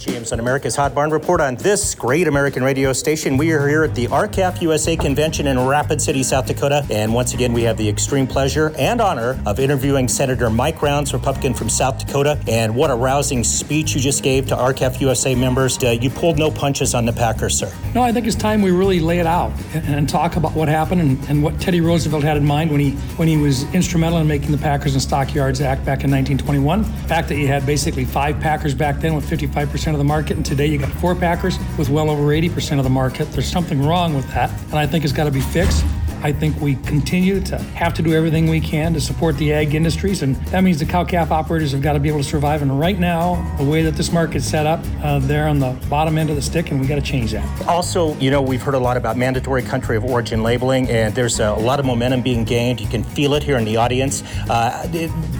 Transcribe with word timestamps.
James 0.00 0.32
on 0.32 0.40
America's 0.40 0.74
Hot 0.76 0.94
Barn 0.94 1.10
Report 1.10 1.42
on 1.42 1.56
this 1.56 1.94
great 1.94 2.26
American 2.26 2.64
radio 2.64 2.90
station. 2.90 3.36
We 3.36 3.52
are 3.52 3.68
here 3.68 3.84
at 3.84 3.94
the 3.94 4.06
R-CALF 4.06 4.62
USA 4.62 4.96
convention 4.96 5.46
in 5.46 5.60
Rapid 5.66 6.00
City, 6.00 6.22
South 6.22 6.46
Dakota. 6.46 6.86
And 6.90 7.12
once 7.12 7.34
again, 7.34 7.52
we 7.52 7.62
have 7.64 7.76
the 7.76 7.86
extreme 7.86 8.26
pleasure 8.26 8.72
and 8.78 9.02
honor 9.02 9.38
of 9.44 9.60
interviewing 9.60 10.08
Senator 10.08 10.48
Mike 10.48 10.80
Rounds, 10.80 11.12
Republican 11.12 11.52
from 11.52 11.68
South 11.68 11.98
Dakota. 11.98 12.40
And 12.48 12.74
what 12.74 12.90
a 12.90 12.94
rousing 12.94 13.44
speech 13.44 13.94
you 13.94 14.00
just 14.00 14.22
gave 14.22 14.46
to 14.46 14.56
R-CALF 14.56 15.02
USA 15.02 15.34
members. 15.34 15.76
Uh, 15.84 15.90
you 15.90 16.08
pulled 16.08 16.38
no 16.38 16.50
punches 16.50 16.94
on 16.94 17.04
the 17.04 17.12
Packers, 17.12 17.58
sir. 17.58 17.70
No, 17.94 18.00
I 18.00 18.10
think 18.10 18.26
it's 18.26 18.36
time 18.36 18.62
we 18.62 18.70
really 18.70 19.00
lay 19.00 19.18
it 19.18 19.26
out 19.26 19.52
and, 19.74 19.94
and 19.94 20.08
talk 20.08 20.36
about 20.36 20.54
what 20.54 20.68
happened 20.68 21.02
and, 21.02 21.28
and, 21.28 21.42
what 21.42 21.60
Teddy 21.60 21.82
Roosevelt 21.82 22.24
had 22.24 22.38
in 22.38 22.44
mind 22.46 22.70
when 22.70 22.80
he 22.80 22.92
when 23.16 23.28
he 23.28 23.36
was 23.36 23.64
instrumental 23.74 24.18
in 24.18 24.26
making 24.26 24.50
the 24.50 24.58
Packers 24.58 24.94
and 24.94 25.02
Stockyards 25.02 25.60
Act 25.60 25.84
back 25.84 26.04
in 26.04 26.10
1921. 26.10 26.82
The 26.82 26.88
fact 27.06 27.28
that 27.28 27.36
you 27.36 27.48
had 27.48 27.66
basically 27.66 28.06
five 28.06 28.40
Packers 28.40 28.74
back 28.74 29.00
then 29.00 29.14
with 29.14 29.28
55% 29.28 29.89
of 29.94 29.98
the 29.98 30.04
market, 30.04 30.36
and 30.36 30.44
today 30.44 30.66
you 30.66 30.78
got 30.78 30.90
four 30.92 31.14
Packers 31.14 31.58
with 31.78 31.88
well 31.88 32.10
over 32.10 32.22
80% 32.24 32.78
of 32.78 32.84
the 32.84 32.90
market. 32.90 33.30
There's 33.32 33.50
something 33.50 33.82
wrong 33.82 34.14
with 34.14 34.28
that, 34.28 34.50
and 34.64 34.74
I 34.74 34.86
think 34.86 35.04
it's 35.04 35.12
got 35.12 35.24
to 35.24 35.30
be 35.30 35.40
fixed. 35.40 35.84
I 36.22 36.32
think 36.32 36.60
we 36.60 36.76
continue 36.76 37.40
to 37.40 37.58
have 37.58 37.94
to 37.94 38.02
do 38.02 38.14
everything 38.14 38.48
we 38.48 38.60
can 38.60 38.92
to 38.94 39.00
support 39.00 39.36
the 39.38 39.52
ag 39.52 39.74
industries, 39.74 40.22
and 40.22 40.36
that 40.46 40.62
means 40.62 40.78
the 40.78 40.86
cow 40.86 41.04
calf 41.04 41.30
operators 41.30 41.72
have 41.72 41.82
got 41.82 41.94
to 41.94 42.00
be 42.00 42.08
able 42.08 42.18
to 42.18 42.24
survive. 42.24 42.62
And 42.62 42.78
right 42.78 42.98
now, 42.98 43.56
the 43.56 43.64
way 43.64 43.82
that 43.82 43.94
this 43.94 44.12
market's 44.12 44.46
set 44.46 44.66
up, 44.66 44.84
uh, 45.02 45.18
they're 45.20 45.48
on 45.48 45.58
the 45.58 45.72
bottom 45.88 46.18
end 46.18 46.30
of 46.30 46.36
the 46.36 46.42
stick, 46.42 46.70
and 46.70 46.80
we 46.80 46.86
got 46.86 46.96
to 46.96 47.02
change 47.02 47.32
that. 47.32 47.66
Also, 47.66 48.14
you 48.16 48.30
know, 48.30 48.42
we've 48.42 48.62
heard 48.62 48.74
a 48.74 48.78
lot 48.78 48.96
about 48.96 49.16
mandatory 49.16 49.62
country 49.62 49.96
of 49.96 50.04
origin 50.04 50.42
labeling, 50.42 50.88
and 50.90 51.14
there's 51.14 51.40
a 51.40 51.52
lot 51.52 51.80
of 51.80 51.86
momentum 51.86 52.22
being 52.22 52.44
gained. 52.44 52.80
You 52.80 52.88
can 52.88 53.02
feel 53.02 53.34
it 53.34 53.42
here 53.42 53.56
in 53.56 53.64
the 53.64 53.76
audience. 53.76 54.22
Uh, 54.48 54.86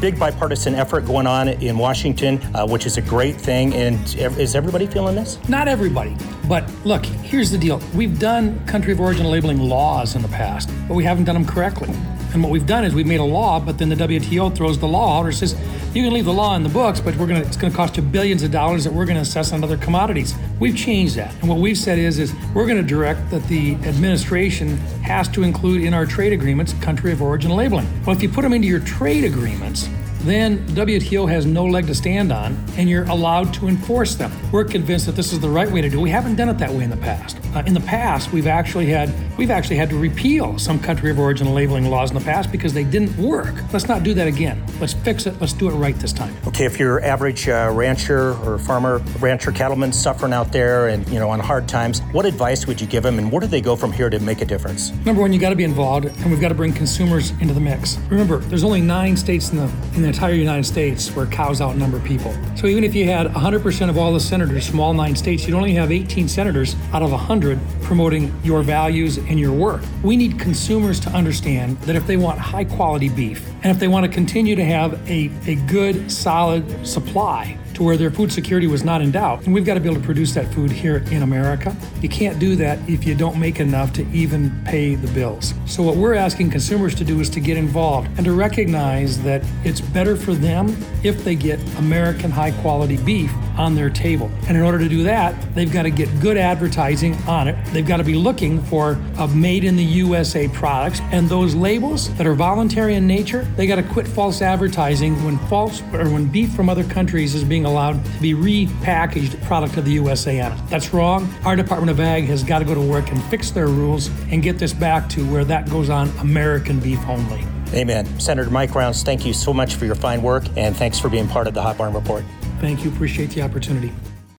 big 0.00 0.18
bipartisan 0.18 0.74
effort 0.74 1.04
going 1.06 1.26
on 1.26 1.48
in 1.48 1.76
Washington, 1.76 2.40
uh, 2.54 2.66
which 2.66 2.86
is 2.86 2.96
a 2.96 3.02
great 3.02 3.36
thing. 3.36 3.74
And 3.74 3.98
is 4.16 4.54
everybody 4.54 4.86
feeling 4.86 5.14
this? 5.14 5.38
Not 5.48 5.68
everybody. 5.68 6.16
But 6.50 6.68
look, 6.84 7.06
here's 7.06 7.52
the 7.52 7.58
deal. 7.58 7.80
We've 7.94 8.18
done 8.18 8.66
country 8.66 8.92
of 8.92 9.00
origin 9.00 9.26
labeling 9.26 9.60
laws 9.60 10.16
in 10.16 10.22
the 10.22 10.26
past, 10.26 10.68
but 10.88 10.96
we 10.96 11.04
haven't 11.04 11.22
done 11.22 11.36
them 11.36 11.46
correctly. 11.46 11.88
And 12.32 12.42
what 12.42 12.50
we've 12.50 12.66
done 12.66 12.84
is 12.84 12.92
we've 12.92 13.06
made 13.06 13.20
a 13.20 13.24
law, 13.24 13.60
but 13.60 13.78
then 13.78 13.88
the 13.88 13.94
WTO 13.94 14.52
throws 14.56 14.76
the 14.76 14.88
law 14.88 15.20
out 15.20 15.26
or 15.26 15.30
says, 15.30 15.54
you 15.94 16.02
can 16.02 16.12
leave 16.12 16.24
the 16.24 16.32
law 16.32 16.56
in 16.56 16.64
the 16.64 16.68
books, 16.68 16.98
but 16.98 17.14
we're 17.16 17.28
gonna 17.28 17.38
it's 17.38 17.56
gonna 17.56 17.72
cost 17.72 17.96
you 17.96 18.02
billions 18.02 18.42
of 18.42 18.50
dollars 18.50 18.82
that 18.82 18.92
we're 18.92 19.06
gonna 19.06 19.20
assess 19.20 19.52
on 19.52 19.62
other 19.62 19.76
commodities. 19.76 20.34
We've 20.58 20.76
changed 20.76 21.14
that. 21.14 21.32
And 21.40 21.48
what 21.48 21.58
we've 21.58 21.78
said 21.78 22.00
is 22.00 22.18
is 22.18 22.34
we're 22.52 22.66
gonna 22.66 22.82
direct 22.82 23.30
that 23.30 23.46
the 23.46 23.76
administration 23.86 24.76
has 25.02 25.28
to 25.28 25.44
include 25.44 25.84
in 25.84 25.94
our 25.94 26.04
trade 26.04 26.32
agreements 26.32 26.72
country 26.74 27.12
of 27.12 27.22
origin 27.22 27.52
labeling. 27.52 27.86
Well, 28.04 28.16
if 28.16 28.24
you 28.24 28.28
put 28.28 28.42
them 28.42 28.54
into 28.54 28.66
your 28.66 28.80
trade 28.80 29.22
agreements, 29.22 29.88
then 30.22 30.66
WTO 30.68 31.28
has 31.28 31.46
no 31.46 31.64
leg 31.64 31.86
to 31.86 31.94
stand 31.94 32.32
on, 32.32 32.62
and 32.76 32.88
you're 32.88 33.04
allowed 33.04 33.54
to 33.54 33.68
enforce 33.68 34.14
them. 34.14 34.32
We're 34.52 34.64
convinced 34.64 35.06
that 35.06 35.16
this 35.16 35.32
is 35.32 35.40
the 35.40 35.48
right 35.48 35.70
way 35.70 35.80
to 35.80 35.88
do. 35.88 35.98
it. 35.98 36.02
We 36.02 36.10
haven't 36.10 36.36
done 36.36 36.48
it 36.48 36.58
that 36.58 36.70
way 36.70 36.84
in 36.84 36.90
the 36.90 36.96
past. 36.96 37.38
Uh, 37.54 37.62
in 37.66 37.74
the 37.74 37.80
past, 37.80 38.32
we've 38.32 38.46
actually 38.46 38.86
had 38.86 39.12
we've 39.36 39.50
actually 39.50 39.76
had 39.76 39.88
to 39.90 39.98
repeal 39.98 40.58
some 40.58 40.78
country 40.78 41.10
of 41.10 41.18
origin 41.18 41.52
labeling 41.54 41.86
laws 41.86 42.10
in 42.10 42.18
the 42.18 42.24
past 42.24 42.52
because 42.52 42.72
they 42.72 42.84
didn't 42.84 43.16
work. 43.16 43.54
Let's 43.72 43.88
not 43.88 44.02
do 44.02 44.14
that 44.14 44.28
again. 44.28 44.64
Let's 44.80 44.92
fix 44.92 45.26
it. 45.26 45.40
Let's 45.40 45.52
do 45.52 45.68
it 45.68 45.72
right 45.72 45.96
this 45.96 46.12
time. 46.12 46.36
Okay, 46.46 46.64
if 46.64 46.78
you're 46.78 47.02
average 47.02 47.48
uh, 47.48 47.70
rancher 47.72 48.34
or 48.44 48.58
farmer, 48.58 48.98
rancher, 49.18 49.52
cattleman 49.52 49.92
suffering 49.92 50.32
out 50.32 50.52
there 50.52 50.88
and 50.88 51.08
you 51.08 51.18
know 51.18 51.30
on 51.30 51.40
hard 51.40 51.66
times, 51.68 52.00
what 52.12 52.26
advice 52.26 52.66
would 52.66 52.80
you 52.80 52.86
give 52.86 53.02
them, 53.02 53.18
and 53.18 53.32
where 53.32 53.40
do 53.40 53.46
they 53.46 53.60
go 53.60 53.74
from 53.74 53.92
here 53.92 54.10
to 54.10 54.20
make 54.20 54.42
a 54.42 54.44
difference? 54.44 54.92
Number 55.04 55.22
one, 55.22 55.32
you 55.32 55.40
got 55.40 55.50
to 55.50 55.56
be 55.56 55.64
involved, 55.64 56.04
and 56.04 56.30
we've 56.30 56.40
got 56.40 56.48
to 56.48 56.54
bring 56.54 56.72
consumers 56.72 57.30
into 57.40 57.54
the 57.54 57.60
mix. 57.60 57.96
Remember, 58.10 58.38
there's 58.38 58.64
only 58.64 58.80
nine 58.80 59.16
states 59.16 59.50
in 59.50 59.56
the 59.56 59.70
in 59.94 60.02
the 60.02 60.09
entire 60.10 60.34
United 60.34 60.64
States 60.64 61.10
where 61.14 61.26
cows 61.26 61.60
outnumber 61.60 62.00
people. 62.00 62.36
So 62.56 62.66
even 62.66 62.84
if 62.84 62.94
you 62.94 63.06
had 63.06 63.26
100% 63.26 63.88
of 63.88 63.96
all 63.96 64.12
the 64.12 64.20
senators 64.20 64.68
from 64.68 64.80
all 64.80 64.92
nine 64.92 65.16
states, 65.16 65.46
you'd 65.46 65.56
only 65.56 65.72
have 65.74 65.92
18 65.92 66.28
senators 66.28 66.76
out 66.92 67.02
of 67.02 67.10
100 67.12 67.58
promoting 67.82 68.34
your 68.42 68.62
values 68.62 69.18
and 69.18 69.38
your 69.38 69.52
work. 69.52 69.82
We 70.02 70.16
need 70.16 70.38
consumers 70.38 71.00
to 71.00 71.10
understand 71.10 71.78
that 71.82 71.96
if 71.96 72.06
they 72.06 72.16
want 72.16 72.38
high 72.38 72.64
quality 72.64 73.08
beef 73.08 73.46
and 73.62 73.66
if 73.66 73.78
they 73.78 73.88
want 73.88 74.04
to 74.04 74.12
continue 74.12 74.56
to 74.56 74.64
have 74.64 74.94
a, 75.08 75.30
a 75.46 75.54
good, 75.66 76.10
solid 76.10 76.86
supply, 76.86 77.56
to 77.80 77.84
where 77.84 77.96
their 77.96 78.10
food 78.10 78.30
security 78.30 78.66
was 78.66 78.84
not 78.84 79.00
in 79.00 79.10
doubt. 79.10 79.46
And 79.46 79.54
we've 79.54 79.64
got 79.64 79.72
to 79.72 79.80
be 79.80 79.88
able 79.88 79.98
to 79.98 80.04
produce 80.04 80.34
that 80.34 80.52
food 80.52 80.70
here 80.70 80.98
in 81.10 81.22
America. 81.22 81.74
You 82.02 82.10
can't 82.10 82.38
do 82.38 82.54
that 82.56 82.78
if 82.86 83.06
you 83.06 83.14
don't 83.14 83.40
make 83.40 83.58
enough 83.58 83.94
to 83.94 84.06
even 84.12 84.62
pay 84.66 84.96
the 84.96 85.10
bills. 85.12 85.54
So, 85.64 85.82
what 85.82 85.96
we're 85.96 86.14
asking 86.14 86.50
consumers 86.50 86.94
to 86.96 87.04
do 87.04 87.20
is 87.20 87.30
to 87.30 87.40
get 87.40 87.56
involved 87.56 88.08
and 88.18 88.26
to 88.26 88.32
recognize 88.32 89.22
that 89.22 89.42
it's 89.64 89.80
better 89.80 90.14
for 90.14 90.34
them 90.34 90.76
if 91.02 91.24
they 91.24 91.34
get 91.34 91.58
American 91.78 92.30
high 92.30 92.50
quality 92.60 92.98
beef 92.98 93.32
on 93.60 93.74
their 93.74 93.90
table. 93.90 94.30
And 94.48 94.56
in 94.56 94.62
order 94.62 94.78
to 94.78 94.88
do 94.88 95.02
that, 95.02 95.54
they've 95.54 95.70
got 95.70 95.82
to 95.82 95.90
get 95.90 96.08
good 96.20 96.38
advertising 96.38 97.14
on 97.28 97.46
it. 97.46 97.56
They've 97.66 97.86
got 97.86 97.98
to 97.98 98.04
be 98.04 98.14
looking 98.14 98.62
for 98.64 98.98
a 99.18 99.28
made 99.28 99.64
in 99.64 99.76
the 99.76 99.84
USA 99.84 100.48
products. 100.48 101.00
And 101.12 101.28
those 101.28 101.54
labels 101.54 102.12
that 102.14 102.26
are 102.26 102.34
voluntary 102.34 102.94
in 102.94 103.06
nature, 103.06 103.42
they 103.56 103.66
got 103.66 103.76
to 103.76 103.82
quit 103.82 104.08
false 104.08 104.40
advertising 104.40 105.22
when 105.24 105.38
false 105.48 105.82
or 105.92 106.08
when 106.08 106.26
beef 106.26 106.52
from 106.54 106.70
other 106.70 106.84
countries 106.84 107.34
is 107.34 107.44
being 107.44 107.66
allowed 107.66 108.02
to 108.02 108.20
be 108.20 108.32
repackaged 108.32 109.40
product 109.44 109.76
of 109.76 109.84
the 109.84 109.92
USA 109.92 110.40
on 110.40 110.52
it. 110.52 110.60
That's 110.70 110.94
wrong. 110.94 111.32
Our 111.44 111.54
Department 111.54 111.90
of 111.90 112.00
Ag 112.00 112.24
has 112.24 112.42
got 112.42 112.60
to 112.60 112.64
go 112.64 112.74
to 112.74 112.80
work 112.80 113.10
and 113.10 113.22
fix 113.24 113.50
their 113.50 113.68
rules 113.68 114.08
and 114.30 114.42
get 114.42 114.58
this 114.58 114.72
back 114.72 115.06
to 115.10 115.30
where 115.30 115.44
that 115.44 115.68
goes 115.68 115.90
on 115.90 116.08
American 116.18 116.80
beef 116.80 117.00
only. 117.06 117.44
Amen. 117.74 118.18
Senator 118.18 118.50
Mike 118.50 118.74
Rounds, 118.74 119.02
thank 119.02 119.26
you 119.26 119.32
so 119.32 119.52
much 119.52 119.74
for 119.74 119.84
your 119.84 119.94
fine 119.94 120.22
work 120.22 120.44
and 120.56 120.74
thanks 120.74 120.98
for 120.98 121.08
being 121.10 121.28
part 121.28 121.46
of 121.46 121.54
the 121.54 121.62
Hot 121.62 121.76
Barn 121.76 121.92
Report. 121.92 122.24
Thank 122.60 122.84
you. 122.84 122.90
Appreciate 122.90 123.30
the 123.30 123.40
opportunity. 123.40 123.90